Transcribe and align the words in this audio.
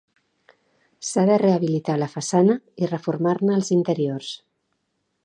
S'ha 1.09 1.25
de 1.31 1.35
rehabilitar 1.41 1.99
la 2.05 2.09
façana 2.15 2.57
i 2.85 2.91
reformar-ne 2.93 3.59
els 3.59 3.73
interiors. 3.77 4.33